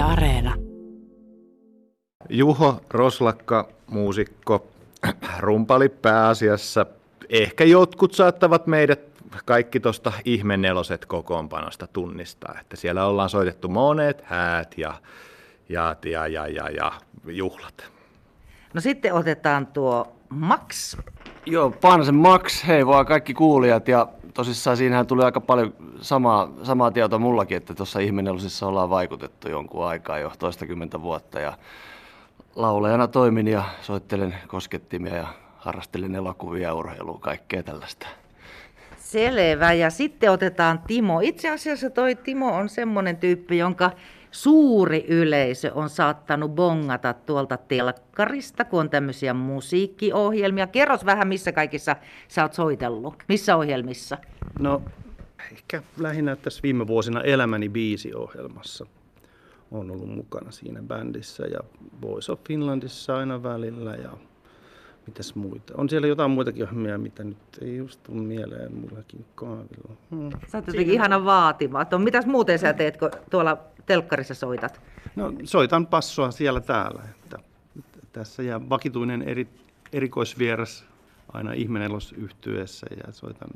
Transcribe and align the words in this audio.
Yle 0.00 0.08
Areena. 0.08 0.54
Juho 2.28 2.80
Roslakka, 2.90 3.68
muusikko, 3.86 4.66
rumpali 5.38 5.88
pääasiassa. 5.88 6.86
Ehkä 7.28 7.64
jotkut 7.64 8.14
saattavat 8.14 8.66
meidät 8.66 9.00
kaikki 9.44 9.80
tuosta 9.80 10.12
ihmeneloset 10.24 11.06
kokoonpanosta 11.06 11.86
tunnistaa, 11.86 12.54
että 12.60 12.76
siellä 12.76 13.06
ollaan 13.06 13.30
soitettu 13.30 13.68
monet 13.68 14.22
häät 14.24 14.78
ja, 14.78 14.94
ja, 15.68 15.96
ja, 16.04 16.26
ja, 16.26 16.46
ja, 16.46 16.68
ja 16.70 16.92
juhlat. 17.26 17.90
No 18.74 18.80
sitten 18.80 19.14
otetaan 19.14 19.66
tuo 19.66 20.16
Max. 20.28 20.96
Joo, 21.46 21.70
Paanasen 21.70 22.14
Max, 22.14 22.66
hei 22.66 22.86
vaan 22.86 23.06
kaikki 23.06 23.34
kuulijat 23.34 23.88
ja 23.88 24.08
tosissaan 24.40 24.76
siinähän 24.76 25.06
tuli 25.06 25.24
aika 25.24 25.40
paljon 25.40 25.74
samaa, 26.00 26.48
samaa 26.62 26.90
tietoa 26.90 27.18
mullakin, 27.18 27.56
että 27.56 27.74
tuossa 27.74 27.98
ihmenelosissa 27.98 28.66
ollaan 28.66 28.90
vaikutettu 28.90 29.48
jonkun 29.48 29.86
aikaa 29.86 30.18
jo 30.18 30.32
toistakymmentä 30.38 31.02
vuotta 31.02 31.40
ja 31.40 31.52
laulajana 32.56 33.08
toimin 33.08 33.48
ja 33.48 33.64
soittelen 33.82 34.34
koskettimia 34.48 35.16
ja 35.16 35.26
harrastelen 35.56 36.14
elokuvia 36.14 36.74
urheilua, 36.74 37.18
kaikkea 37.20 37.62
tällaista. 37.62 38.06
Selvä. 38.98 39.72
Ja 39.72 39.90
sitten 39.90 40.30
otetaan 40.30 40.78
Timo. 40.86 41.20
Itse 41.20 41.50
asiassa 41.50 41.90
toi 41.90 42.14
Timo 42.14 42.56
on 42.56 42.68
semmoinen 42.68 43.16
tyyppi, 43.16 43.58
jonka 43.58 43.90
suuri 44.30 45.04
yleisö 45.08 45.72
on 45.74 45.88
saattanut 45.88 46.54
bongata 46.54 47.14
tuolta 47.14 47.56
telkkarista, 47.56 48.64
kun 48.64 48.80
on 48.80 48.90
tämmöisiä 48.90 49.34
musiikkiohjelmia. 49.34 50.66
Kerros 50.66 51.06
vähän, 51.06 51.28
missä 51.28 51.52
kaikissa 51.52 51.96
sä 52.28 52.42
oot 52.42 52.52
soitellut. 52.52 53.14
Missä 53.28 53.56
ohjelmissa? 53.56 54.18
No, 54.58 54.82
ehkä 55.52 55.82
lähinnä 55.98 56.36
tässä 56.36 56.60
viime 56.62 56.86
vuosina 56.86 57.20
Elämäni 57.20 57.68
biisi-ohjelmassa 57.68 58.86
on 59.70 59.90
ollut 59.90 60.14
mukana 60.14 60.50
siinä 60.50 60.82
bändissä 60.82 61.46
ja 61.46 61.60
Voice 62.02 62.32
of 62.32 62.40
Finlandissa 62.48 63.16
aina 63.16 63.42
välillä 63.42 63.94
ja 63.94 64.10
mitäs 65.06 65.34
muita. 65.34 65.74
On 65.76 65.88
siellä 65.88 66.08
jotain 66.08 66.30
muitakin 66.30 66.64
ohjelmia, 66.64 66.98
mitä 66.98 67.24
nyt 67.24 67.38
ei 67.62 67.76
just 67.76 68.02
tule 68.02 68.22
mieleen 68.22 68.74
mullakin 68.74 69.24
kaavilla. 69.34 69.96
Hmm. 70.10 70.30
Sä 70.46 70.58
oot 70.58 70.66
jotenkin 70.66 70.94
ihana 70.94 71.24
vaatimaton. 71.24 72.02
Mitäs 72.02 72.26
muuten 72.26 72.58
sä 72.58 72.72
teet, 72.72 72.96
kun 72.96 73.10
tuolla 73.30 73.58
telkkarissa 73.94 74.34
soitat? 74.34 74.80
No 75.16 75.32
soitan 75.44 75.86
passoa 75.86 76.30
siellä 76.30 76.60
täällä. 76.60 77.02
Että 77.14 77.38
tässä 78.12 78.42
ja 78.42 78.60
vakituinen 78.68 79.22
eri, 79.22 79.48
erikoisvieras 79.92 80.84
aina 81.32 81.52
ihmenelos 81.52 82.12
yhtyessä 82.12 82.86
ja 83.06 83.12
soitan 83.12 83.48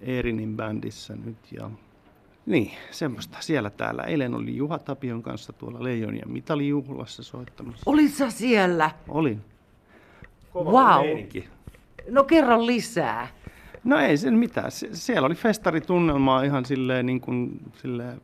Eerinin 0.00 0.56
bändissä 0.56 1.16
nyt 1.24 1.36
ja 1.52 1.70
niin, 2.46 2.70
semmoista 2.90 3.36
siellä 3.40 3.70
täällä. 3.70 4.02
Eilen 4.02 4.34
oli 4.34 4.56
Juha 4.56 4.78
Tapion 4.78 5.22
kanssa 5.22 5.52
tuolla 5.52 5.82
Leijonien 5.82 6.30
mitalijuhlassa 6.32 7.22
soittamassa. 7.22 7.82
Olit 7.86 8.14
sä 8.14 8.30
siellä? 8.30 8.90
Olin. 9.08 9.40
Kova 10.52 10.70
Wow. 10.70 11.04
meininki. 11.06 11.48
No 12.10 12.24
kerro 12.24 12.66
lisää. 12.66 13.28
No 13.84 13.98
ei 13.98 14.16
sen 14.16 14.34
mitään. 14.34 14.70
Se- 14.70 14.88
Siellä 14.92 15.26
oli 15.26 15.34
festaritunnelmaa 15.34 16.42
ihan 16.42 16.64
silleen, 16.64 17.06
niin 17.06 17.20
kuin, 17.20 17.60
silleen 17.82 18.20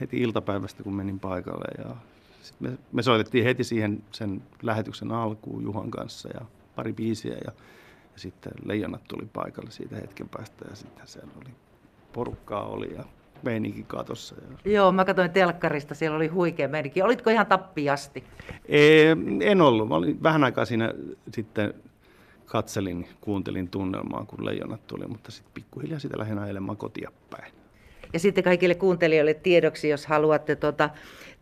heti 0.00 0.16
iltapäivästä, 0.16 0.82
kun 0.82 0.94
menin 0.94 1.20
paikalle. 1.20 1.84
Ja 1.84 1.96
sit 2.42 2.60
me, 2.60 2.78
me 2.92 3.02
soitettiin 3.02 3.44
heti 3.44 3.64
siihen 3.64 4.02
sen 4.12 4.42
lähetyksen 4.62 5.12
alkuun 5.12 5.62
Juhan 5.62 5.90
kanssa 5.90 6.28
ja 6.34 6.40
pari 6.76 6.92
biisiä. 6.92 7.34
Ja, 7.34 7.52
ja 8.12 8.20
sitten 8.20 8.52
leijonat 8.64 9.04
tuli 9.08 9.28
paikalle 9.32 9.70
siitä 9.70 9.96
hetken 9.96 10.28
päästä 10.28 10.64
ja 10.70 10.76
sitten 10.76 11.06
siellä 11.06 11.32
oli 11.36 11.54
porukkaa 12.12 12.66
oli 12.66 12.94
ja 12.94 13.04
meininki 13.42 13.82
katossa. 13.82 14.34
Ja... 14.64 14.72
Joo, 14.72 14.92
mä 14.92 15.04
katsoin 15.04 15.30
telkkarista, 15.30 15.94
siellä 15.94 16.16
oli 16.16 16.26
huikea 16.26 16.68
meininki. 16.68 17.02
Olitko 17.02 17.30
ihan 17.30 17.46
tappiasti? 17.46 18.24
Ee, 18.68 19.16
en 19.40 19.60
ollut. 19.60 19.88
Mä 19.88 19.94
olin 19.94 20.22
vähän 20.22 20.44
aikaa 20.44 20.64
siinä 20.64 20.94
sitten 21.34 21.74
katselin, 22.46 23.08
kuuntelin 23.20 23.68
tunnelmaa, 23.68 24.24
kun 24.24 24.46
leijonat 24.46 24.86
tuli, 24.86 25.06
mutta 25.06 25.30
sitten 25.30 25.54
pikkuhiljaa 25.54 25.98
sitä 25.98 26.18
lähinnä 26.18 26.42
ajelemaan 26.42 26.76
kotia 26.76 27.10
päin. 27.30 27.52
Ja 28.12 28.18
sitten 28.18 28.44
kaikille 28.44 28.74
kuuntelijoille 28.74 29.34
tiedoksi, 29.34 29.88
jos 29.88 30.06
haluatte 30.06 30.56
tuota, 30.56 30.90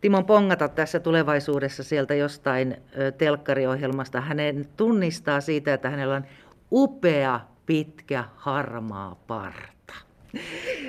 Timon 0.01 0.25
pongata 0.25 0.67
tässä 0.67 0.99
tulevaisuudessa 0.99 1.83
sieltä 1.83 2.15
jostain 2.15 2.77
ö, 2.99 3.11
telkkariohjelmasta. 3.11 4.21
Hänen 4.21 4.65
tunnistaa 4.77 5.41
siitä, 5.41 5.73
että 5.73 5.89
hänellä 5.89 6.15
on 6.15 6.25
upea, 6.71 7.39
pitkä, 7.65 8.23
harmaa 8.35 9.23
parta. 9.27 9.93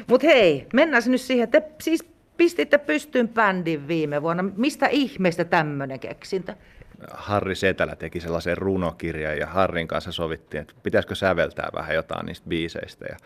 Mutta 0.06 0.26
hei, 0.26 0.66
mennään 0.72 1.02
nyt 1.06 1.20
siihen. 1.20 1.50
Te 1.50 1.62
siis 1.82 2.04
pistitte 2.36 2.78
pystyyn 2.78 3.28
bändin 3.28 3.88
viime 3.88 4.22
vuonna. 4.22 4.42
Mistä 4.56 4.86
ihmeestä 4.86 5.44
tämmöinen 5.44 6.00
keksintö? 6.00 6.54
Harri 7.10 7.54
Setälä 7.54 7.96
teki 7.96 8.20
sellaisen 8.20 8.58
runokirjan 8.58 9.38
ja 9.38 9.46
Harrin 9.46 9.88
kanssa 9.88 10.12
sovittiin, 10.12 10.60
että 10.60 10.74
pitäisikö 10.82 11.14
säveltää 11.14 11.68
vähän 11.74 11.94
jotain 11.94 12.26
niistä 12.26 12.48
biiseistä. 12.48 13.06
Ja 13.08 13.16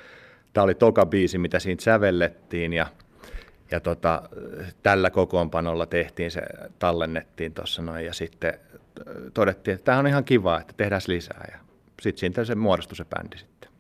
tämä 0.53 0.65
oli 0.65 0.75
toka 0.75 1.07
biisi, 1.07 1.39
mitä 1.39 1.59
siinä 1.59 1.81
sävellettiin 1.81 2.73
ja, 2.73 2.87
ja 3.71 3.81
tota, 3.81 4.23
tällä 4.83 5.11
kokoonpanolla 5.11 5.87
tehtiin 5.87 6.31
se, 6.31 6.43
tallennettiin 6.79 7.55
tuossa 7.55 7.83
noin 7.83 8.07
ja 8.07 8.13
sitten 8.13 8.55
äh, 8.55 9.15
todettiin, 9.35 9.75
että 9.75 9.85
tämä 9.85 9.99
on 9.99 10.07
ihan 10.07 10.25
kiva, 10.25 10.61
että 10.61 10.75
tehdään 10.77 11.03
lisää 11.07 11.49
ja 11.53 11.59
sitten 12.03 12.21
siitä 12.21 12.45
se 12.45 12.55
muodostui 12.55 12.97
se 12.97 13.05
bändi 13.05 13.39
sitten. 13.39 13.71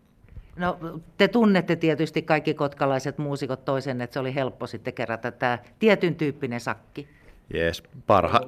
No, 0.56 0.78
te 1.16 1.28
tunnette 1.28 1.76
tietysti 1.76 2.22
kaikki 2.22 2.54
kotkalaiset 2.54 3.18
muusikot 3.18 3.64
toisen, 3.64 4.00
että 4.00 4.14
se 4.14 4.20
oli 4.20 4.34
helppo 4.34 4.66
sitten 4.66 4.94
kerätä 4.94 5.30
tämä 5.30 5.58
tietyn 5.78 6.14
tyyppinen 6.14 6.60
sakki. 6.60 7.08
Jees, 7.54 7.82
parha... 8.06 8.40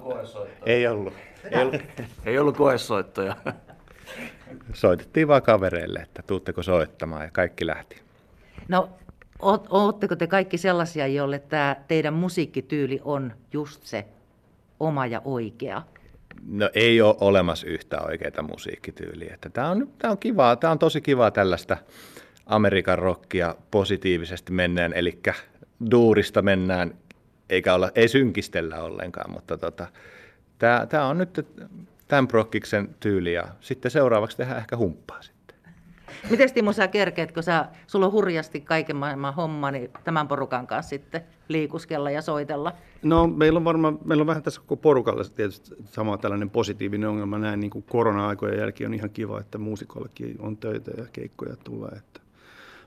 Ei 0.66 0.86
ollut. 0.86 1.14
Ei 1.50 1.62
ollut. 1.62 1.82
Ei 2.26 2.38
ollut 2.38 2.56
koesoittoja. 2.56 3.36
Soitettiin 4.72 5.28
vaan 5.28 5.42
kavereille, 5.42 5.98
että 5.98 6.22
tuutteko 6.26 6.62
soittamaan 6.62 7.24
ja 7.24 7.30
kaikki 7.30 7.66
lähti. 7.66 8.04
No, 8.68 8.88
oot- 9.42 9.66
ootteko 9.70 10.16
te 10.16 10.26
kaikki 10.26 10.58
sellaisia, 10.58 11.06
joille 11.06 11.38
tämä 11.38 11.76
teidän 11.88 12.14
musiikkityyli 12.14 13.00
on 13.04 13.32
just 13.52 13.82
se 13.82 14.04
oma 14.80 15.06
ja 15.06 15.22
oikea? 15.24 15.82
No 16.46 16.70
ei 16.74 17.00
ole 17.00 17.16
olemassa 17.20 17.66
yhtä 17.66 18.00
oikeaa 18.00 18.42
musiikkityyliä. 18.42 19.34
Että 19.34 19.50
tämä, 19.50 19.70
on, 19.70 19.88
tämä 19.98 20.10
on 20.10 20.18
kivaa, 20.18 20.56
tämä 20.56 20.70
on 20.70 20.78
tosi 20.78 21.00
kivaa 21.00 21.30
tällaista 21.30 21.76
Amerikan 22.46 22.98
rockia 22.98 23.54
positiivisesti 23.70 24.52
mennään, 24.52 24.92
eli 24.92 25.18
duurista 25.90 26.42
mennään, 26.42 26.94
eikä 27.50 27.74
olla, 27.74 27.90
ei 27.94 28.08
synkistellä 28.08 28.82
ollenkaan, 28.82 29.30
mutta 29.30 29.58
tota, 29.58 29.86
tämä, 30.58 30.86
tämä 30.86 31.06
on 31.06 31.18
nyt 31.18 31.46
tämän 32.08 32.28
prokkiksen 32.28 32.94
tyyli 33.00 33.32
ja 33.32 33.44
sitten 33.60 33.90
seuraavaksi 33.90 34.36
tehdään 34.36 34.58
ehkä 34.58 34.76
humppaa. 34.76 35.20
Miten 36.30 36.52
Timo 36.54 36.72
sä 36.72 36.88
kerkeet, 36.88 37.32
kun 37.32 37.42
sä, 37.42 37.68
sulla 37.86 38.06
on 38.06 38.12
hurjasti 38.12 38.60
kaiken 38.60 38.96
maailman 38.96 39.34
homma, 39.34 39.70
niin 39.70 39.90
tämän 40.04 40.28
porukan 40.28 40.66
kanssa 40.66 40.90
sitten 40.90 41.20
liikuskella 41.48 42.10
ja 42.10 42.22
soitella? 42.22 42.72
No 43.02 43.26
meillä 43.26 43.56
on 43.56 43.64
varmaan, 43.64 43.98
meillä 44.04 44.22
on 44.22 44.26
vähän 44.26 44.42
tässä 44.42 44.60
koko 44.60 44.76
porukalla 44.76 45.24
tietysti 45.24 45.74
sama 45.84 46.18
tällainen 46.18 46.50
positiivinen 46.50 47.08
ongelma. 47.08 47.38
Näin 47.38 47.60
niin 47.60 47.70
kuin 47.70 47.84
korona-aikojen 47.88 48.58
jälkeen 48.58 48.90
on 48.90 48.94
ihan 48.94 49.10
kiva, 49.10 49.40
että 49.40 49.58
muusikollakin 49.58 50.36
on 50.38 50.56
töitä 50.56 50.90
ja 50.96 51.06
keikkoja 51.12 51.56
tulee. 51.56 51.90
Että. 51.96 52.20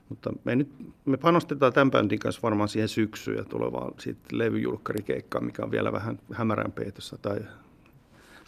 Mutta 0.08 0.32
me, 0.44 0.56
nyt, 0.56 0.68
me 1.04 1.16
panostetaan 1.16 1.72
tämän 1.72 1.90
bändin 1.90 2.18
kanssa 2.18 2.42
varmaan 2.42 2.68
siihen 2.68 2.88
syksyyn 2.88 3.36
ja 3.36 3.44
tulevaan 3.44 3.94
levyjulkkarikeikkaan, 4.32 5.44
mikä 5.44 5.62
on 5.62 5.70
vielä 5.70 5.92
vähän 5.92 6.18
hämärän 6.32 6.72
peitossa 6.72 7.18
tai 7.22 7.38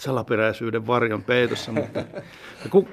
salaperäisyyden 0.00 0.86
varjon 0.86 1.22
peitossa, 1.22 1.72
mutta 1.72 2.04
kun 2.70 2.88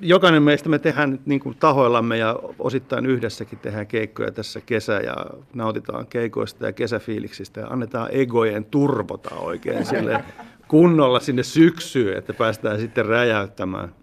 jokainen 0.00 0.42
meistä 0.42 0.68
me 0.68 0.78
tehdään 0.78 1.10
nyt 1.10 1.26
niin 1.26 1.40
kuin 1.40 1.56
tahoillamme 1.60 2.16
ja 2.16 2.36
osittain 2.58 3.06
yhdessäkin 3.06 3.58
tehdään 3.58 3.86
keikkoja 3.86 4.30
tässä 4.32 4.60
kesä 4.60 4.92
ja 4.92 5.16
nautitaan 5.54 6.06
keikoista 6.06 6.66
ja 6.66 6.72
kesäfiiliksistä 6.72 7.60
ja 7.60 7.66
annetaan 7.66 8.08
egojen 8.12 8.64
turvota 8.64 9.34
oikein 9.34 9.86
sille 9.86 10.24
kunnolla 10.68 11.20
sinne 11.20 11.42
syksyyn, 11.42 12.18
että 12.18 12.34
päästään 12.34 12.80
sitten 12.80 13.06
räjäyttämään. 13.06 13.94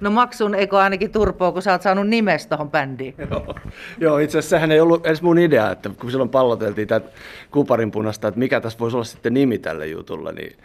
No 0.00 0.10
maksun 0.10 0.54
eikö 0.54 0.78
ainakin 0.78 1.12
turpoa, 1.12 1.52
kun 1.52 1.62
sä 1.62 1.72
oot 1.72 1.82
saanut 1.82 2.08
nimestä 2.08 2.56
tuohon 2.56 2.70
bändiin. 2.70 3.14
Joo. 3.30 3.54
Joo, 3.98 4.18
itse 4.18 4.38
asiassa 4.38 4.56
sehän 4.56 4.72
ei 4.72 4.80
ollut 4.80 5.06
edes 5.06 5.22
mun 5.22 5.38
idea, 5.38 5.70
että 5.70 5.90
kun 6.00 6.10
silloin 6.10 6.30
palloteltiin 6.30 6.88
tätä 6.88 7.08
kuparinpunasta, 7.50 8.28
että 8.28 8.38
mikä 8.38 8.60
tässä 8.60 8.78
voisi 8.78 8.96
olla 8.96 9.04
sitten 9.04 9.34
nimi 9.34 9.58
tälle 9.58 9.86
jutulle, 9.86 10.32
niin 10.32 10.56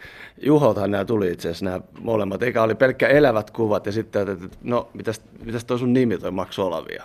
Juholtahan 0.42 0.90
nämä 0.90 1.04
tuli 1.04 1.30
itse 1.30 1.48
asiassa 1.48 1.64
nämä 1.64 1.80
molemmat. 2.00 2.42
Eikä 2.42 2.62
oli 2.62 2.74
pelkkä 2.74 3.08
elävät 3.08 3.50
kuvat 3.50 3.86
ja 3.86 3.92
sitten, 3.92 4.28
että 4.28 4.48
no 4.62 4.88
mitäs, 4.94 5.22
mitäs 5.44 5.64
toi 5.64 5.78
sun 5.78 5.92
nimi 5.92 6.18
toi 6.18 6.30
Max 6.30 6.58
Olavia. 6.58 7.04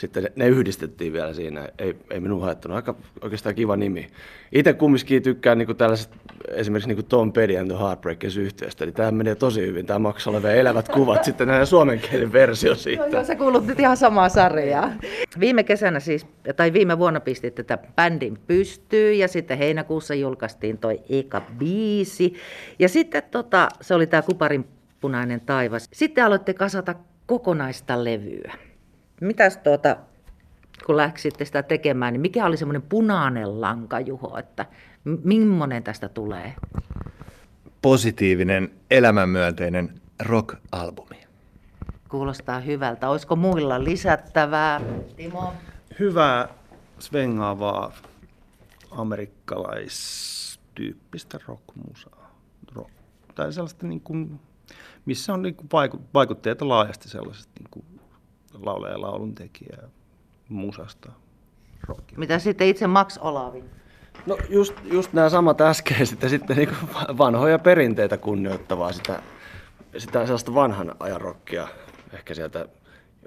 Sitten 0.00 0.28
ne 0.36 0.48
yhdistettiin 0.48 1.12
vielä 1.12 1.34
siinä. 1.34 1.68
Ei, 1.78 1.96
ei 2.10 2.20
minun 2.20 2.40
haittanut. 2.40 2.76
Aika 2.76 2.94
oikeastaan 3.20 3.54
kiva 3.54 3.76
nimi. 3.76 4.06
Itse 4.52 4.72
kumminkin 4.72 5.22
tykkään 5.22 5.58
niin 5.58 5.76
tällaisesta 5.76 6.16
esimerkiksi 6.48 6.94
niin 6.94 7.04
Tom 7.04 7.32
Petty 7.32 7.56
and 7.56 7.70
the 7.70 7.78
Heartbreakers 7.78 8.36
yhteystä. 8.36 8.84
Eli 8.84 8.92
tämä 8.92 9.10
menee 9.10 9.34
tosi 9.34 9.60
hyvin. 9.60 9.86
Tämä 9.86 9.98
maksaa 9.98 10.30
olevia 10.30 10.52
elävät 10.52 10.88
kuvat. 10.88 11.24
sitten 11.24 11.48
näin 11.48 11.66
suomenkielinen 11.66 12.32
versio 12.32 12.74
siitä. 12.74 13.02
Joo, 13.02 13.12
joo, 13.12 13.24
sä 13.24 13.36
kuulut 13.36 13.66
nyt 13.66 13.80
ihan 13.80 13.96
samaa 13.96 14.28
sarjaa. 14.28 14.92
Viime 15.40 15.64
kesänä 15.64 16.00
siis, 16.00 16.26
tai 16.56 16.72
viime 16.72 16.98
vuonna 16.98 17.20
pistit 17.20 17.54
tätä 17.54 17.78
bändin 17.96 18.38
pystyyn 18.46 19.18
ja 19.18 19.28
sitten 19.28 19.58
heinäkuussa 19.58 20.14
julkaistiin 20.14 20.78
toi 20.78 21.00
eka 21.08 21.42
biisi. 21.58 22.34
Ja 22.78 22.88
sitten 22.88 23.22
tota, 23.30 23.68
se 23.80 23.94
oli 23.94 24.06
tämä 24.06 24.22
Kuparin 24.22 24.64
punainen 25.00 25.40
taivas. 25.40 25.88
Sitten 25.92 26.24
aloitte 26.24 26.54
kasata 26.54 26.94
kokonaista 27.26 28.04
levyä. 28.04 28.69
Mitäs 29.20 29.56
tuota, 29.56 29.96
kun 30.86 30.96
läksitte 30.96 31.44
sitä 31.44 31.62
tekemään, 31.62 32.12
niin 32.12 32.20
mikä 32.20 32.46
oli 32.46 32.56
semmoinen 32.56 32.82
punainen 32.82 33.60
lanka, 33.60 34.00
Juho, 34.00 34.38
että 34.38 34.66
millainen 35.24 35.82
tästä 35.82 36.08
tulee? 36.08 36.54
Positiivinen, 37.82 38.70
elämänmyönteinen 38.90 40.00
rock-albumi. 40.22 41.26
Kuulostaa 42.08 42.60
hyvältä. 42.60 43.08
Olisiko 43.08 43.36
muilla 43.36 43.84
lisättävää? 43.84 44.80
Timo? 45.16 45.52
Hyvää, 45.98 46.48
svengaavaa, 46.98 47.92
amerikkalaistyyppistä 48.90 51.38
rockmusaa. 51.46 52.34
Rock. 52.74 52.90
Tai 53.34 53.52
sellaista 53.52 53.86
niin 53.86 54.00
kuin, 54.00 54.40
missä 55.06 55.34
on 55.34 55.42
niin 55.42 55.54
kuin 55.54 55.68
vaikutteita 56.14 56.68
laajasti 56.68 57.08
sellaisesta 57.08 57.52
niin 57.58 57.68
kuin 57.70 57.99
lauleja 58.62 58.94
ja 58.94 59.00
laulun 59.00 59.34
tekijä 59.34 59.78
musasta. 60.48 61.12
Rockia. 61.88 62.18
Mitä 62.18 62.38
sitten 62.38 62.66
itse 62.66 62.86
Max 62.86 63.18
Olavi? 63.18 63.64
No 64.26 64.38
just, 64.48 64.74
just 64.92 65.12
nämä 65.12 65.28
samat 65.28 65.60
äskeiset 65.60 66.22
ja 66.22 66.28
sitten 66.28 66.56
niin 66.56 66.68
vanhoja 67.18 67.58
perinteitä 67.58 68.16
kunnioittavaa 68.16 68.92
sitä, 68.92 69.22
sitä 69.98 70.26
sellaista 70.26 70.54
vanhan 70.54 70.94
ajan 71.00 71.20
rockia, 71.20 71.68
ehkä 72.12 72.34
sieltä 72.34 72.68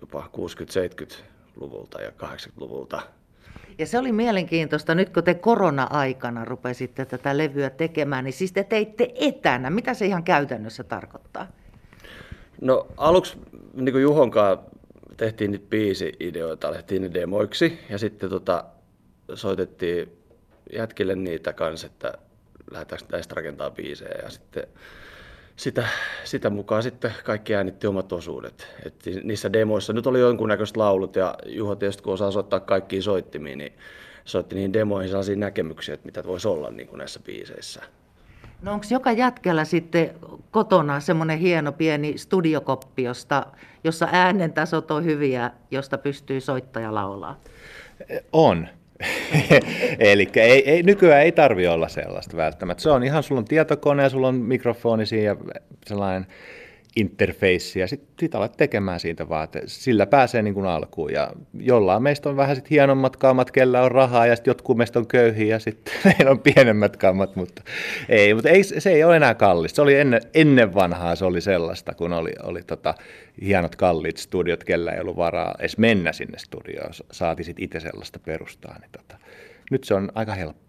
jopa 0.02 0.30
60-70-luvulta 0.38 2.02
ja 2.02 2.10
80-luvulta. 2.10 3.02
Ja 3.78 3.86
se 3.86 4.00
oli 4.00 4.12
mielenkiintoista, 4.12 4.96
nyt 4.96 5.10
kun 5.10 5.24
te 5.24 5.34
korona-aikana 5.34 6.46
rupesitte 6.46 7.06
tätä 7.06 7.38
levyä 7.38 7.70
tekemään, 7.70 8.24
niin 8.24 8.34
siis 8.34 8.52
te 8.52 8.64
teitte 8.64 9.14
etänä. 9.16 9.70
Mitä 9.70 9.94
se 9.94 10.06
ihan 10.06 10.24
käytännössä 10.24 10.84
tarkoittaa? 10.84 11.48
No 12.62 12.88
aluksi 12.98 13.38
niin 13.74 13.92
kuin 13.92 14.02
Juhonkaan 14.02 14.60
tehtiin 15.18 15.52
niitä 15.52 15.66
biisi-ideoita, 15.70 16.68
alettiin 16.68 17.02
ne 17.02 17.14
demoiksi 17.14 17.80
ja 17.90 17.98
sitten 17.98 18.30
tota, 18.30 18.66
soitettiin 19.34 20.18
jätkille 20.74 21.16
niitä 21.16 21.54
kanssa, 21.54 21.88
että 21.88 22.14
lähdetäänkö 22.72 23.06
näistä 23.12 23.36
rakentaa 23.36 23.72
biisejä 23.72 24.20
ja 24.24 24.30
sitten 24.30 24.68
sitä, 25.56 25.88
sitä 26.24 26.50
mukaan 26.50 26.84
sitten 26.84 27.14
kaikki 27.24 27.56
äänitti 27.56 27.88
omat 27.88 28.14
osuudet. 28.14 28.68
Et 28.86 28.96
niissä 29.24 29.54
demoissa 29.54 29.94
nyt 29.94 30.08
oli 30.08 30.20
jonkunnäköiset 30.20 30.78
laulut 30.78 31.16
ja 31.16 31.36
Juho 31.46 31.76
tietysti 31.76 32.04
kun 32.04 32.14
osaa 32.14 32.32
soittaa 32.32 32.60
kaikkiin 32.60 33.04
soittimiin, 33.04 33.58
niin 33.58 33.74
soitti 34.26 34.56
niihin 34.56 34.74
demoihin 34.74 35.10
sellaisia 35.10 35.36
näkemyksiä, 35.36 35.94
että 35.94 36.06
mitä 36.06 36.24
voisi 36.24 36.48
olla 36.48 36.72
niin 36.72 36.88
kuin 36.88 36.98
näissä 36.98 37.20
biiseissä. 37.20 37.84
No 38.64 38.74
onko 38.74 38.86
joka 38.90 39.12
jätkällä 39.12 39.66
sitten 39.66 40.10
kotona 40.52 41.00
semmoinen 41.00 41.40
hieno 41.40 41.72
pieni 41.72 42.18
studiokoppi, 42.18 43.04
josta, 43.04 43.46
jossa 43.84 44.08
äänen 44.12 44.54
tasot 44.54 44.92
on 44.92 45.06
hyviä, 45.06 45.52
josta 45.72 45.98
pystyy 45.98 46.42
soittaja 46.42 46.94
laulaa? 46.94 47.40
On. 48.34 48.68
Eli 50.00 50.30
ei, 50.36 50.70
ei, 50.70 50.84
nykyään 50.84 51.22
ei 51.22 51.32
tarvi 51.32 51.68
olla 51.68 51.88
sellaista 51.88 52.38
välttämättä. 52.38 52.84
Se 52.84 52.90
on 52.90 53.04
ihan, 53.04 53.24
sulla 53.24 53.40
on 53.40 53.46
tietokone 53.46 54.04
ja 54.04 54.10
sulla 54.10 54.28
on 54.28 54.36
mikrofoni 54.36 55.06
siinä 55.06 55.26
ja 55.26 55.36
sellainen 55.86 56.28
interface 56.96 57.80
ja 57.80 57.88
sitten 57.88 58.10
sit 58.20 58.36
alat 58.36 58.58
tekemään 58.58 59.00
siitä 59.00 59.30
vaan, 59.30 59.44
että 59.44 59.60
sillä 59.66 60.06
pääsee 60.06 60.42
niin 60.42 60.54
kuin 60.54 60.66
alkuun. 60.66 61.14
Ja 61.14 61.32
jollain 61.60 62.04
meistä 62.04 62.30
on 62.30 62.38
vähän 62.38 62.56
sit 62.56 62.70
hienommat 62.70 63.18
kammat, 63.18 63.52
kellä 63.52 63.82
on 63.82 63.92
rahaa 63.92 64.28
ja 64.28 64.36
sitten 64.36 64.52
jotkut 64.52 64.78
meistä 64.78 65.00
on 65.00 65.08
köyhiä 65.08 65.56
ja 65.56 65.60
sitten 65.60 65.94
meillä 66.06 66.32
on 66.32 66.40
pienemmät 66.40 66.98
kammat, 66.98 67.36
mutta 67.36 67.62
ei, 68.10 68.34
mutta 68.34 68.50
ei, 68.50 68.64
se 68.64 68.92
ei 68.92 69.04
ole 69.04 69.16
enää 69.16 69.34
kallista. 69.36 69.76
Se 69.76 69.82
oli 69.82 69.96
ennen, 69.96 70.22
ennen 70.34 70.74
vanhaa 70.74 71.16
se 71.16 71.26
oli 71.26 71.42
sellaista, 71.42 71.94
kun 71.94 72.14
oli, 72.14 72.32
oli 72.44 72.64
tota, 72.64 72.94
hienot 73.42 73.76
kalliit 73.76 74.18
studiot, 74.18 74.64
kellä 74.64 74.92
ei 74.92 75.02
ollut 75.02 75.18
varaa 75.18 75.56
edes 75.60 75.78
mennä 75.78 76.14
sinne 76.14 76.38
studioon, 76.38 76.92
saati 77.12 77.44
sitten 77.44 77.66
itse 77.66 77.80
sellaista 77.80 78.20
perustaa. 78.20 78.78
Niin 78.80 78.92
tota, 78.92 79.18
nyt 79.72 79.84
se 79.84 79.94
on 79.94 80.12
aika 80.16 80.34
helppoa. 80.34 80.64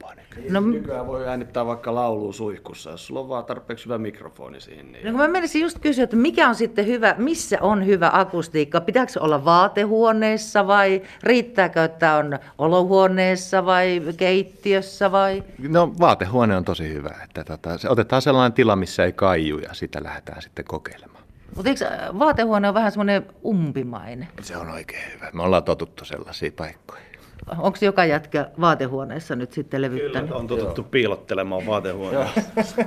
No, 0.50 0.60
Nykyään 0.60 1.06
voi 1.06 1.28
äänittää 1.28 1.66
vaikka 1.66 1.94
laulu 1.94 2.32
suihkussa, 2.32 2.90
jos 2.90 3.06
sulla 3.06 3.20
on 3.20 3.28
vaan 3.28 3.44
tarpeeksi 3.44 3.84
hyvä 3.84 3.98
mikrofoni 3.98 4.60
siihen. 4.60 4.92
Niin... 4.92 5.04
No 5.04 5.10
kun 5.10 5.20
mä 5.20 5.28
menisin 5.28 5.62
just 5.62 5.78
kysyä, 5.78 6.04
että 6.04 6.16
mikä 6.16 6.48
on 6.48 6.54
sitten 6.54 6.86
hyvä, 6.86 7.14
missä 7.18 7.58
on 7.60 7.86
hyvä 7.86 8.10
akustiikka? 8.12 8.80
Pitääkö 8.80 9.12
olla 9.20 9.44
vaatehuoneessa 9.44 10.66
vai 10.66 11.02
riittääkö, 11.22 11.84
että 11.84 12.14
on 12.14 12.38
olohuoneessa 12.58 13.66
vai 13.66 14.02
keittiössä 14.16 15.12
vai? 15.12 15.44
No 15.68 15.92
vaatehuone 16.00 16.56
on 16.56 16.64
tosi 16.64 16.88
hyvä, 16.88 17.14
että 17.24 17.44
tota, 17.44 17.78
se 17.78 17.88
otetaan 17.88 18.22
sellainen 18.22 18.52
tila, 18.52 18.76
missä 18.76 19.04
ei 19.04 19.12
kaiju 19.12 19.58
ja 19.58 19.74
sitä 19.74 20.02
lähdetään 20.02 20.42
sitten 20.42 20.64
kokeilemaan. 20.64 21.24
Mutta 21.56 21.70
eikö 21.70 21.86
äh, 21.86 22.18
vaatehuone 22.18 22.68
on 22.68 22.74
vähän 22.74 22.92
semmoinen 22.92 23.26
umpimainen? 23.44 24.28
Se 24.42 24.56
on 24.56 24.68
oikein 24.70 25.12
hyvä. 25.14 25.30
Me 25.32 25.42
ollaan 25.42 25.64
totuttu 25.64 26.04
sellaisiin 26.04 26.52
paikkoihin. 26.52 27.13
Onko 27.58 27.78
joka 27.80 28.04
jätkä 28.04 28.50
vaatehuoneessa 28.60 29.36
nyt 29.36 29.52
sitten 29.52 29.82
levyttänyt? 29.82 30.28
Kyllä, 30.28 30.40
on 30.40 30.46
totuttu 30.46 30.80
Joo. 30.80 30.88
piilottelemaan 30.90 31.66
vaatehuoneessa. 31.66 32.40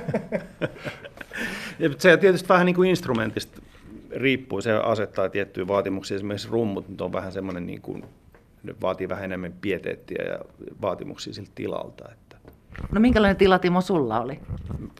se 1.98 2.16
tietysti 2.16 2.48
vähän 2.48 2.66
niin 2.66 2.76
kuin 2.76 2.90
instrumentista 2.90 3.62
riippuu, 4.10 4.60
se 4.60 4.72
asettaa 4.72 5.28
tiettyjä 5.28 5.68
vaatimuksia. 5.68 6.14
Esimerkiksi 6.14 6.48
rummut 6.48 6.88
nyt 6.88 7.00
on 7.00 7.12
vähän 7.12 7.32
semmoinen, 7.32 7.66
niin 7.66 7.80
kuin, 7.80 8.04
ne 8.62 8.74
vaatii 8.80 9.08
vähän 9.08 9.24
enemmän 9.24 9.54
pieteettiä 9.60 10.24
ja 10.24 10.38
vaatimuksia 10.82 11.32
siltä 11.32 11.50
tilalta. 11.54 12.04
Että. 12.12 12.36
No 12.92 13.00
minkälainen 13.00 13.36
tila 13.36 13.58
Timo 13.58 13.80
sulla 13.80 14.20
oli? 14.20 14.40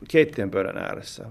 Keittiön 0.08 0.50
pöydän 0.50 0.78
ääressä. 0.78 1.26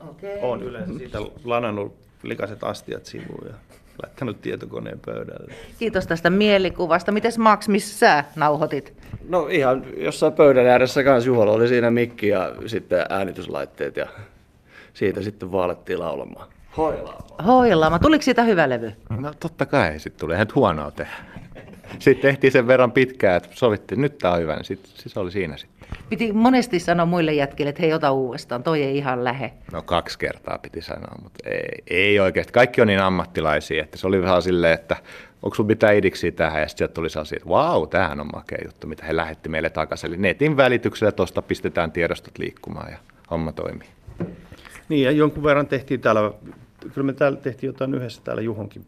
Okay. 0.00 0.38
On 0.42 0.62
yleensä 0.62 0.98
siitä 0.98 1.18
lanannut 1.44 1.94
likaiset 2.22 2.64
astiat 2.64 3.06
sivuun. 3.06 3.46
Ja 3.46 3.54
laittanut 4.02 4.42
tietokoneen 4.42 5.00
pöydälle. 5.06 5.54
Kiitos 5.78 6.06
tästä 6.06 6.30
mielikuvasta. 6.30 7.12
Mites 7.12 7.38
Max, 7.38 7.68
missä 7.68 7.98
sä 7.98 8.24
nauhoitit? 8.36 8.94
No 9.28 9.46
ihan 9.46 9.84
jossain 9.96 10.32
pöydän 10.32 10.66
ääressä 10.66 11.04
kanssa 11.04 11.28
Juholla 11.28 11.52
oli 11.52 11.68
siinä 11.68 11.90
mikki 11.90 12.28
ja 12.28 12.52
sitten 12.66 13.06
äänityslaitteet 13.08 13.96
ja 13.96 14.06
siitä 14.94 15.22
sitten 15.22 15.52
vaan 15.52 15.64
alettiin 15.64 15.98
laulamaan. 15.98 16.48
Hoilaamaan. 16.76 17.44
Hoilaamaan. 17.46 18.00
Tuliko 18.00 18.22
siitä 18.22 18.42
hyvä 18.42 18.68
levy? 18.68 18.92
No 19.20 19.32
totta 19.40 19.66
kai, 19.66 19.98
sitten 19.98 20.20
tuli 20.20 20.34
ihan 20.34 20.46
huonoa 20.54 20.90
tehdä. 20.90 21.12
Sitten 21.98 22.30
tehtiin 22.30 22.52
sen 22.52 22.66
verran 22.66 22.92
pitkään, 22.92 23.36
että 23.36 23.48
sovittiin, 23.52 24.00
nyt 24.00 24.18
tämä 24.18 24.34
on 24.34 24.40
hyvä, 24.40 24.54
niin 24.54 24.64
sitten 24.64 24.92
siis 24.94 25.16
oli 25.16 25.30
siinä 25.30 25.56
sitten. 25.56 25.88
Piti 26.08 26.32
monesti 26.32 26.80
sanoa 26.80 27.06
muille 27.06 27.32
jätkille, 27.32 27.68
että 27.68 27.82
hei 27.82 27.92
ota 27.92 28.12
uudestaan, 28.12 28.62
toi 28.62 28.82
ei 28.82 28.96
ihan 28.96 29.24
lähe. 29.24 29.52
No 29.72 29.82
kaksi 29.82 30.18
kertaa 30.18 30.58
piti 30.58 30.82
sanoa, 30.82 31.18
mutta 31.22 31.48
ei, 31.48 31.82
ei 31.90 32.20
oikeasti. 32.20 32.52
Kaikki 32.52 32.80
on 32.80 32.86
niin 32.86 33.00
ammattilaisia, 33.00 33.82
että 33.82 33.98
se 33.98 34.06
oli 34.06 34.22
vähän 34.22 34.42
silleen, 34.42 34.74
että 34.74 34.96
onko 35.42 35.54
sinulla 35.54 35.68
mitään 35.68 35.96
idiksi 35.96 36.32
tähän, 36.32 36.62
ja 36.62 36.68
sitten 36.68 36.90
tuli 36.90 37.10
sellaisia, 37.10 37.36
että 37.36 37.48
vau, 37.48 37.86
tämähän 37.86 38.20
on 38.20 38.30
makea 38.32 38.58
juttu, 38.64 38.86
mitä 38.86 39.06
he 39.06 39.16
lähetti 39.16 39.48
meille 39.48 39.70
takaisin. 39.70 40.08
Eli 40.08 40.16
netin 40.16 40.56
välityksellä 40.56 41.12
tuosta 41.12 41.42
pistetään 41.42 41.92
tiedostot 41.92 42.38
liikkumaan 42.38 42.92
ja 42.92 42.98
homma 43.30 43.52
toimii. 43.52 43.88
Niin, 44.88 45.04
ja 45.04 45.10
jonkun 45.10 45.42
verran 45.42 45.66
tehtiin 45.66 46.00
täällä, 46.00 46.32
kyllä 46.94 47.06
me 47.06 47.12
täällä 47.12 47.38
tehtiin 47.38 47.68
jotain 47.68 47.94
yhdessä 47.94 48.22
täällä 48.24 48.42
Juhonkin 48.42 48.86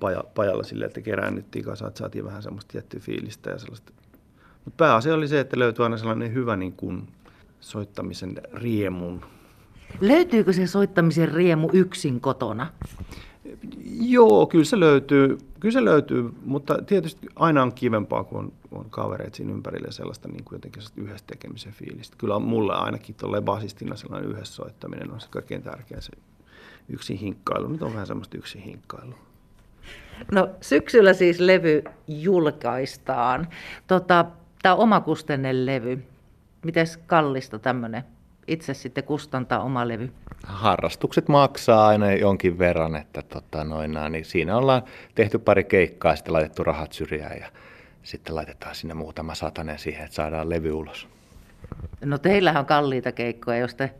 paja, 0.00 0.24
pajalla 0.34 0.62
silleen, 0.62 0.86
että 0.86 1.00
keräännyttiin 1.00 1.64
kanssa, 1.64 1.88
että 1.88 1.98
saatiin 1.98 2.24
vähän 2.24 2.42
semmoista 2.42 2.72
tiettyä 2.72 3.00
fiilistä 3.00 3.50
ja 3.50 3.58
sellaista 3.58 3.92
mutta 4.64 4.76
pääasia 4.76 5.14
oli 5.14 5.28
se, 5.28 5.40
että 5.40 5.58
löytyi 5.58 5.82
aina 5.82 5.96
sellainen 5.96 6.34
hyvä 6.34 6.56
niin 6.56 6.72
kuin 6.72 7.08
soittamisen 7.60 8.40
riemun. 8.52 9.24
Löytyykö 10.00 10.52
se 10.52 10.66
soittamisen 10.66 11.32
riemu 11.32 11.70
yksin 11.72 12.20
kotona? 12.20 12.66
Joo, 14.00 14.46
kyllä 14.46 14.64
se 14.64 14.80
löytyy, 14.80 15.38
kyllä 15.60 15.72
se 15.72 15.84
löytyy 15.84 16.30
mutta 16.44 16.82
tietysti 16.86 17.28
aina 17.36 17.62
on 17.62 17.72
kivempaa, 17.72 18.24
kun 18.24 18.38
on, 18.38 18.52
on 18.70 18.90
kavereet 18.90 19.34
siinä 19.34 19.52
ympärillä 19.52 19.90
sellaista 19.90 20.28
niin 20.28 20.44
kuin 20.44 20.56
jotenkin 20.56 20.82
yhdessä 20.96 21.26
tekemisen 21.26 21.72
fiilistä. 21.72 22.16
Kyllä 22.18 22.36
on 22.36 22.42
mulle 22.42 22.74
ainakin 22.74 23.14
tuolle 23.14 23.40
basistina 23.40 23.96
sellainen 23.96 24.30
yhdessä 24.30 24.54
soittaminen 24.54 25.10
on 25.10 25.20
se 25.20 25.28
kaikkein 25.30 25.62
tärkeä 25.62 26.00
se 26.00 26.12
yksin 26.88 27.16
hinkkailu. 27.16 27.68
Nyt 27.68 27.82
on 27.82 27.92
vähän 27.92 28.06
semmoista 28.06 28.38
yksin 28.38 28.62
hinkkailua. 28.62 29.29
No 30.32 30.48
syksyllä 30.60 31.12
siis 31.12 31.40
levy 31.40 31.82
julkaistaan. 32.08 33.48
Tota, 33.86 34.24
Tämä 34.62 34.74
on 34.74 34.80
omakustenne 34.80 35.66
levy. 35.66 36.04
Miten 36.64 36.86
kallista 37.06 37.58
tämmöinen 37.58 38.02
itse 38.46 38.74
sitten 38.74 39.04
kustantaa 39.04 39.62
oma 39.62 39.88
levy? 39.88 40.12
Harrastukset 40.44 41.28
maksaa 41.28 41.86
aina 41.86 42.12
jonkin 42.12 42.58
verran, 42.58 42.96
että 42.96 43.22
tota, 43.22 43.64
noin, 43.64 43.96
niin 44.10 44.24
siinä 44.24 44.56
ollaan 44.56 44.82
tehty 45.14 45.38
pari 45.38 45.64
keikkaa, 45.64 46.16
sitten 46.16 46.32
laitettu 46.32 46.64
rahat 46.64 46.92
syrjään 46.92 47.38
ja 47.40 47.46
sitten 48.02 48.34
laitetaan 48.34 48.74
sinne 48.74 48.94
muutama 48.94 49.34
satanen 49.34 49.78
siihen, 49.78 50.04
että 50.04 50.14
saadaan 50.14 50.50
levy 50.50 50.72
ulos. 50.72 51.08
No 52.04 52.18
teillähän 52.18 52.60
on 52.60 52.66
kalliita 52.66 53.12
keikkoja, 53.12 53.58
jos 53.58 53.74
te 53.74 53.90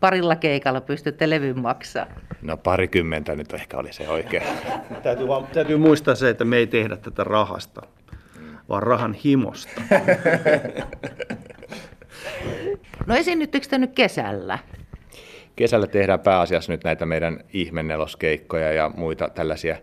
parilla 0.00 0.36
keikalla 0.36 0.80
pystytte 0.80 1.30
levyn 1.30 1.58
maksaa. 1.58 2.06
No 2.42 2.56
parikymmentä 2.56 3.36
nyt 3.36 3.54
ehkä 3.54 3.76
oli 3.76 3.92
se 3.92 4.08
oikea. 4.08 4.42
Täytyy, 5.02 5.28
vaan, 5.28 5.46
täytyy 5.46 5.76
muistaa 5.76 6.14
se, 6.14 6.28
että 6.28 6.44
me 6.44 6.56
ei 6.56 6.66
tehdä 6.66 6.96
tätä 6.96 7.24
rahasta, 7.24 7.82
vaan 8.68 8.82
rahan 8.82 9.14
himosta. 9.14 9.80
No 13.06 13.14
esiinnyttekö 13.14 13.66
te 13.70 13.78
nyt 13.78 13.92
kesällä? 13.94 14.58
Kesällä 15.56 15.86
tehdään 15.86 16.20
pääasiassa 16.20 16.72
nyt 16.72 16.84
näitä 16.84 17.06
meidän 17.06 17.40
ihmenneloskeikkoja 17.52 18.72
ja 18.72 18.90
muita 18.96 19.28
tällaisia, 19.28 19.76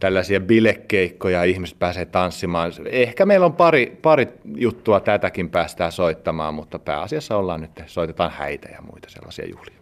tällaisia 0.00 0.40
bilekeikkoja, 0.40 1.44
ihmiset 1.44 1.78
pääsee 1.78 2.04
tanssimaan. 2.04 2.72
Ehkä 2.86 3.26
meillä 3.26 3.46
on 3.46 3.52
pari, 3.52 3.98
pari 4.02 4.28
juttua 4.56 5.00
tätäkin 5.00 5.50
päästään 5.50 5.92
soittamaan, 5.92 6.54
mutta 6.54 6.78
pääasiassa 6.78 7.36
ollaan 7.36 7.60
nyt, 7.60 7.70
soitetaan 7.86 8.30
häitä 8.30 8.68
ja 8.68 8.82
muita 8.82 9.10
sellaisia 9.10 9.46
juhlia. 9.48 9.78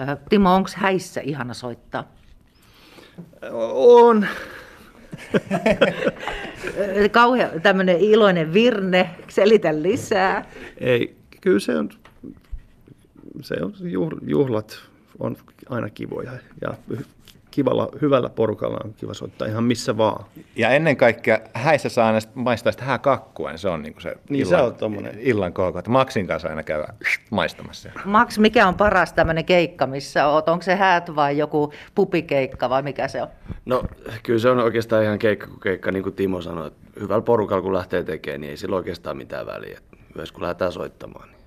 Äh, 0.00 0.18
Timo, 0.28 0.54
onko 0.54 0.70
häissä 0.74 1.20
ihana 1.20 1.54
soittaa? 1.54 2.12
On. 3.72 4.26
Äh, 5.52 5.60
Kauhean 7.10 7.60
tämmöinen 7.62 8.00
iloinen 8.00 8.52
virne, 8.52 9.10
selitä 9.28 9.82
lisää. 9.82 10.44
Ei, 10.78 11.16
kyllä 11.40 11.60
se 11.60 11.76
on, 11.76 11.90
se 13.40 13.54
on 13.62 13.72
juhl- 13.72 14.20
juhlat 14.26 14.90
on 15.20 15.36
aina 15.68 15.90
kivoja 15.90 16.32
ja 16.60 16.74
kivalla, 17.50 17.88
hyvällä 18.00 18.28
porukalla 18.30 18.78
on 18.84 18.94
kiva 18.94 19.14
soittaa 19.14 19.48
ihan 19.48 19.64
missä 19.64 19.96
vaan. 19.96 20.24
Ja 20.56 20.70
ennen 20.70 20.96
kaikkea 20.96 21.38
häissä 21.54 21.88
saa 21.88 22.20
sit 22.20 22.34
maistaa 22.34 22.72
sitä 22.72 22.84
hääkakkua, 22.84 23.50
niin 23.50 23.58
se 23.58 23.68
on 23.68 23.82
niinku 23.82 24.00
se 24.00 24.14
Niin, 24.28 24.46
illan, 24.46 24.58
se 24.60 24.64
on 24.64 24.74
tommonen. 24.74 25.18
illan 25.20 25.52
koko. 25.52 25.78
Että 25.78 25.90
Maxin 25.90 26.26
kanssa 26.26 26.48
aina 26.48 26.62
käy 26.62 26.84
maistamassa. 27.30 27.88
Max, 28.04 28.38
mikä 28.38 28.68
on 28.68 28.74
paras 28.74 29.12
tämmöinen 29.12 29.44
keikka, 29.44 29.86
missä 29.86 30.26
oot? 30.26 30.48
Onko 30.48 30.62
se 30.62 30.74
häät 30.76 31.16
vai 31.16 31.38
joku 31.38 31.72
pupikeikka 31.94 32.70
vai 32.70 32.82
mikä 32.82 33.08
se 33.08 33.22
on? 33.22 33.28
No 33.66 33.82
kyllä 34.22 34.38
se 34.38 34.50
on 34.50 34.58
oikeastaan 34.58 35.04
ihan 35.04 35.18
keikka 35.18 35.46
kuin 35.46 35.60
keikka, 35.60 35.92
niin 35.92 36.02
kuin 36.02 36.14
Timo 36.14 36.40
sanoi. 36.42 36.66
Että 36.66 37.00
hyvällä 37.00 37.22
porukalla 37.22 37.62
kun 37.62 37.72
lähtee 37.74 38.02
tekemään, 38.02 38.40
niin 38.40 38.50
ei 38.50 38.56
sillä 38.56 38.76
oikeastaan 38.76 39.16
mitään 39.16 39.46
väliä. 39.46 39.78
Myös 40.14 40.32
kun 40.32 40.42
lähdetään 40.42 40.72
soittamaan. 40.72 41.28
Niin. 41.28 41.40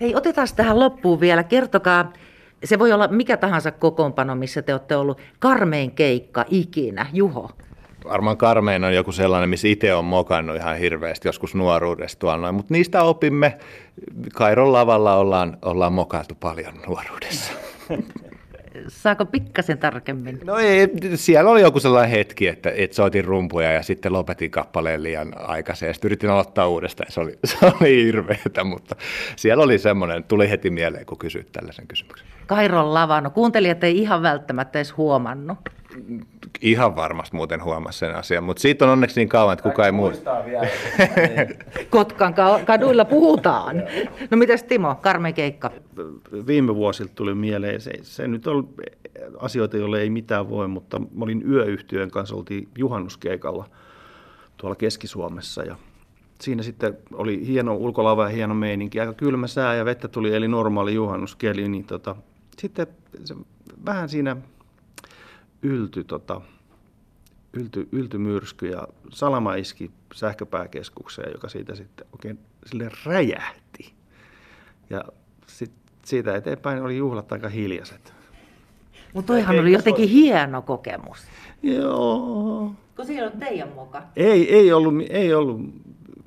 Hei, 0.00 0.14
otetaan 0.14 0.48
tähän 0.56 0.78
loppuun 0.80 1.20
vielä. 1.20 1.42
Kertokaa, 1.44 2.12
se 2.64 2.78
voi 2.78 2.92
olla 2.92 3.08
mikä 3.08 3.36
tahansa 3.36 3.70
kokoonpano, 3.70 4.34
missä 4.34 4.62
te 4.62 4.72
olette 4.72 4.96
ollut 4.96 5.18
karmein 5.38 5.90
keikka 5.90 6.44
ikinä. 6.48 7.06
Juho. 7.12 7.50
Varmaan 8.04 8.36
Karmeen 8.36 8.84
on 8.84 8.94
joku 8.94 9.12
sellainen, 9.12 9.50
missä 9.50 9.68
itse 9.68 9.94
on 9.94 10.04
mokannut 10.04 10.56
ihan 10.56 10.78
hirveästi 10.78 11.28
joskus 11.28 11.54
nuoruudessa 11.54 12.18
tuolla 12.18 12.36
noin, 12.36 12.54
mutta 12.54 12.74
niistä 12.74 13.02
opimme. 13.02 13.58
Kairon 14.34 14.72
lavalla 14.72 15.16
ollaan, 15.16 15.58
ollaan 15.62 15.92
mokailtu 15.92 16.34
paljon 16.40 16.74
nuoruudessa. 16.86 17.52
Saako 18.88 19.26
pikkasen 19.26 19.78
tarkemmin? 19.78 20.40
No 20.44 20.56
ei, 20.56 20.88
siellä 21.14 21.50
oli 21.50 21.60
joku 21.60 21.80
sellainen 21.80 22.10
hetki, 22.10 22.48
että, 22.48 22.70
että 22.76 22.96
soitin 22.96 23.24
rumpuja 23.24 23.72
ja 23.72 23.82
sitten 23.82 24.12
lopetin 24.12 24.50
kappaleen 24.50 25.02
liian 25.02 25.32
aikaisin 25.36 25.86
ja 25.86 25.92
sitten 25.94 26.08
yritin 26.08 26.30
aloittaa 26.30 26.68
uudestaan 26.68 27.12
se 27.12 27.20
oli, 27.20 27.38
se 27.44 27.56
oli 27.62 28.04
hirveetä, 28.04 28.64
mutta 28.64 28.96
siellä 29.36 29.64
oli 29.64 29.78
semmoinen, 29.78 30.24
tuli 30.24 30.50
heti 30.50 30.70
mieleen, 30.70 31.06
kun 31.06 31.18
kysyit 31.18 31.52
tällaisen 31.52 31.86
kysymyksen. 31.86 32.26
Kairon 32.46 32.94
lava, 32.94 33.20
no 33.20 33.30
kuuntelijat 33.30 33.84
ei 33.84 33.98
ihan 33.98 34.22
välttämättä 34.22 34.78
edes 34.78 34.96
huomannut. 34.96 35.58
Ihan 36.60 36.96
varmasti 36.96 37.36
muuten 37.36 37.64
huomasi 37.64 37.98
sen 37.98 38.14
asian, 38.14 38.44
mutta 38.44 38.60
siitä 38.60 38.84
on 38.84 38.90
onneksi 38.90 39.20
niin 39.20 39.28
kauan, 39.28 39.52
että 39.52 39.62
kukaan 39.62 39.86
ei 39.86 39.92
muista. 39.92 40.30
Kotkan 41.90 42.34
ka- 42.34 42.60
kaduilla 42.64 43.04
puhutaan. 43.04 43.82
No 44.30 44.36
mitäs 44.36 44.62
Timo, 44.62 44.94
karmein 44.94 45.34
keikka? 45.34 45.70
Viime 46.46 46.74
vuosilta 46.74 47.12
tuli 47.14 47.34
mieleen, 47.34 47.80
se, 47.80 47.92
se 48.02 48.28
nyt 48.28 48.46
on 48.46 48.68
asioita, 49.38 49.76
joille 49.76 50.00
ei 50.00 50.10
mitään 50.10 50.50
voi, 50.50 50.68
mutta 50.68 50.98
mä 50.98 51.24
olin 51.24 51.50
yöyhtiön 51.50 52.10
kanssa, 52.10 52.36
oltiin 52.36 52.68
juhannuskeikalla 52.78 53.68
tuolla 54.56 54.76
Keski-Suomessa 54.76 55.62
ja 55.62 55.76
siinä 56.40 56.62
sitten 56.62 56.98
oli 57.14 57.46
hieno 57.46 57.74
ulkolava 57.74 58.22
ja 58.22 58.28
hieno 58.28 58.54
meininki, 58.54 59.00
aika 59.00 59.12
kylmä 59.12 59.46
sää 59.46 59.74
ja 59.74 59.84
vettä 59.84 60.08
tuli, 60.08 60.34
eli 60.34 60.48
normaali 60.48 60.94
juhannuskeli, 60.94 61.68
niin 61.68 61.84
tota, 61.84 62.16
sitten 62.58 62.86
se 63.24 63.34
vähän 63.86 64.08
siinä 64.08 64.36
ylty, 65.62 66.04
tota, 66.04 66.40
ylty, 67.52 67.88
ylty 67.92 68.18
myrsky 68.18 68.66
ja 68.66 68.88
salama 69.10 69.54
iski 69.54 69.90
sähköpääkeskukseen, 70.14 71.32
joka 71.32 71.48
siitä 71.48 71.74
sitten 71.74 72.06
oikein 72.12 72.38
sille 72.66 72.90
räjähti. 73.04 73.94
Ja 74.90 75.04
sit 75.46 75.72
siitä 76.04 76.36
eteenpäin 76.36 76.82
oli 76.82 76.96
juhlat 76.96 77.32
aika 77.32 77.48
hiljaiset. 77.48 78.14
Mutta 79.14 79.32
toihan 79.32 79.58
oli 79.58 79.72
jotenkin 79.72 80.08
hieno 80.08 80.62
kokemus. 80.62 81.18
Joo. 81.62 82.74
Kun 82.96 83.06
siellä 83.06 83.30
on 83.32 83.38
teidän 83.38 83.68
muka. 83.68 84.02
Ei, 84.16 84.54
ei 84.54 84.72
ollut, 84.72 84.94
ei 85.10 85.34
ollut, 85.34 85.60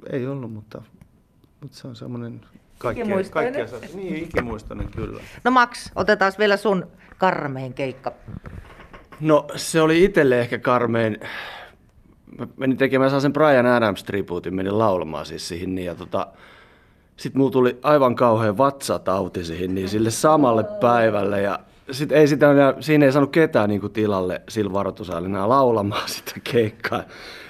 ei 0.09 0.27
ollut 0.27 0.53
mutta, 0.53 0.81
mutta 1.61 1.77
se 1.77 1.87
on 1.87 1.95
semmoinen 1.95 2.41
kaikkea, 2.77 3.05
kaikkea 3.31 3.65
niin, 3.93 4.15
ikimuistoinen 4.15 4.91
kyllä. 4.91 5.21
No 5.43 5.51
Max, 5.51 5.91
otetaan 5.95 6.33
vielä 6.39 6.57
sun 6.57 6.87
karmein 7.17 7.73
keikka. 7.73 8.11
No 9.19 9.45
se 9.55 9.81
oli 9.81 10.03
itselle 10.03 10.39
ehkä 10.39 10.59
karmein. 10.59 11.19
Mä 12.37 12.47
menin 12.57 12.77
tekemään 12.77 13.09
sellaisen 13.09 13.33
Brian 13.33 13.65
Adams 13.65 14.03
tribuutin, 14.03 14.55
menin 14.55 14.79
laulamaan 14.79 15.25
siis 15.25 15.47
siihen 15.47 15.75
niin, 15.75 15.85
ja 15.85 15.95
tota, 15.95 16.27
sitten 17.17 17.39
mulla 17.39 17.51
tuli 17.51 17.79
aivan 17.83 18.15
kauhean 18.15 18.57
vatsatauti 18.57 19.43
siihen 19.43 19.75
niin 19.75 19.89
sille 19.89 20.11
samalle 20.11 20.63
päivälle 20.63 21.41
ja 21.41 21.59
sit 21.91 22.11
ei 22.11 22.27
sitä, 22.27 22.47
siinä 22.79 23.05
ei 23.05 23.11
saanut 23.11 23.31
ketään 23.31 23.69
niin 23.69 23.91
tilalle 23.93 24.41
sillä 24.49 24.73
varoitusajalla 24.73 25.27
enää 25.27 25.49
laulamaan 25.49 26.09
sitä 26.15 26.33
keikkaa. 26.51 27.03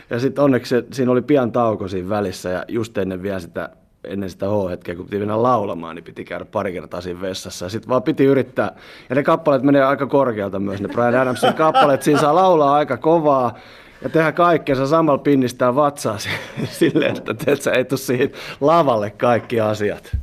Ja 0.10 0.20
sitten 0.20 0.44
onneksi 0.44 0.70
se, 0.70 0.84
siinä 0.92 1.12
oli 1.12 1.22
pian 1.22 1.52
tauko 1.52 1.88
siinä 1.88 2.10
välissä 2.10 2.50
ja 2.50 2.66
just 2.68 2.98
ennen 2.98 3.24
vielä 3.24 3.40
sitä 3.40 3.70
ennen 4.08 4.30
sitä 4.30 4.46
H-hetkeä, 4.46 4.96
kun 4.96 5.06
piti 5.06 5.20
mennä 5.20 5.44
laulamaan, 5.44 5.96
niin 5.96 6.04
piti 6.04 6.24
käydä 6.26 6.46
pari 6.46 6.74
kertaa 6.74 7.02
siinä 7.02 7.22
vessassa. 7.22 7.66
Ja 7.66 7.70
sitten 7.70 7.90
vaan 7.90 8.04
piti 8.04 8.24
yrittää. 8.24 8.72
Ja 9.10 9.16
ne 9.16 9.24
kappaleet 9.24 9.64
menee 9.64 9.84
aika 9.84 10.06
korkealta 10.06 10.60
myös, 10.60 10.82
ne 10.82 10.88
Brian 10.88 11.16
Adamsin 11.16 11.54
kappaleet. 11.54 12.02
Siinä 12.02 12.20
saa 12.20 12.36
laulaa 12.36 12.76
aika 12.76 12.98
kovaa 12.98 13.58
ja 14.02 14.10
tehdä 14.10 14.32
kaikkea. 14.32 14.86
Samalla 14.86 15.18
pinnistää 15.18 15.76
vatsaa 15.76 16.18
si- 16.18 16.30
silleen, 16.80 17.18
että 17.18 17.34
teet, 17.34 17.62
sä 17.62 17.72
ei 17.72 17.86
tuu 17.86 17.98
siihen 17.98 18.32
lavalle 18.62 19.10
kaikki 19.10 19.60
asiat. 19.60 20.18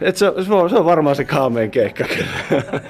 Et 0.00 0.16
se, 0.16 0.32
se, 0.46 0.54
on, 0.54 0.70
se 0.70 0.76
on 0.76 0.84
varmaan 0.84 1.16
se 1.16 1.24
kaamein 1.24 1.70
keikka 1.70 2.04
kyllä. 2.04 2.62